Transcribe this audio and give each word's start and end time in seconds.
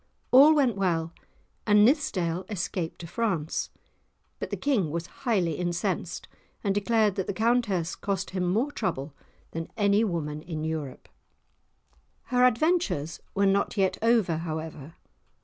All 0.31 0.55
went 0.55 0.77
well, 0.77 1.13
and 1.67 1.85
Nithsdale 1.85 2.43
escaped 2.49 2.97
to 3.01 3.05
France; 3.05 3.69
but 4.39 4.49
the 4.49 4.57
King 4.57 4.89
was 4.89 5.05
highly 5.05 5.53
incensed 5.53 6.27
and 6.63 6.73
declared 6.73 7.13
that 7.17 7.27
the 7.27 7.35
Countess 7.35 7.95
cost 7.95 8.31
him 8.31 8.43
more 8.51 8.71
trouble 8.71 9.13
than 9.51 9.69
any 9.77 10.03
woman 10.03 10.41
in 10.41 10.63
Europe. 10.63 11.07
Her 12.23 12.45
adventures 12.45 13.19
were 13.35 13.45
not 13.45 13.77
yet 13.77 13.99
over, 14.01 14.37
however. 14.37 14.95